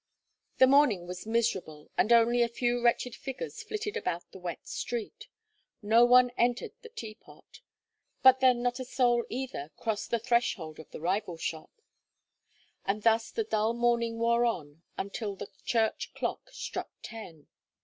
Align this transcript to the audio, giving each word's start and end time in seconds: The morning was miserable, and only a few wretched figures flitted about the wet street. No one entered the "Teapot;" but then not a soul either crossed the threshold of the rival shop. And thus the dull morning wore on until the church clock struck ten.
The 0.57 0.65
morning 0.65 1.05
was 1.05 1.27
miserable, 1.27 1.91
and 1.95 2.11
only 2.11 2.41
a 2.41 2.47
few 2.49 2.81
wretched 2.81 3.13
figures 3.13 3.61
flitted 3.61 3.95
about 3.95 4.31
the 4.31 4.39
wet 4.39 4.65
street. 4.67 5.27
No 5.83 6.05
one 6.05 6.31
entered 6.39 6.71
the 6.81 6.89
"Teapot;" 6.89 7.61
but 8.23 8.39
then 8.39 8.63
not 8.63 8.79
a 8.79 8.83
soul 8.83 9.23
either 9.29 9.69
crossed 9.77 10.09
the 10.09 10.17
threshold 10.17 10.79
of 10.79 10.89
the 10.89 11.01
rival 11.01 11.37
shop. 11.37 11.69
And 12.83 13.03
thus 13.03 13.29
the 13.29 13.43
dull 13.43 13.73
morning 13.73 14.17
wore 14.17 14.43
on 14.43 14.81
until 14.97 15.35
the 15.35 15.51
church 15.65 16.15
clock 16.15 16.49
struck 16.49 16.89
ten. 17.03 17.45